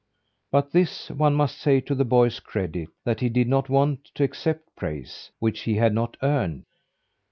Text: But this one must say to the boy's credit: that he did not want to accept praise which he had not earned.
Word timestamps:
But 0.51 0.71
this 0.71 1.11
one 1.11 1.35
must 1.35 1.59
say 1.59 1.79
to 1.81 1.93
the 1.93 2.03
boy's 2.03 2.39
credit: 2.39 2.89
that 3.05 3.19
he 3.19 3.29
did 3.29 3.47
not 3.47 3.69
want 3.69 4.05
to 4.15 4.23
accept 4.23 4.75
praise 4.75 5.29
which 5.37 5.59
he 5.59 5.75
had 5.75 5.93
not 5.93 6.17
earned. 6.23 6.65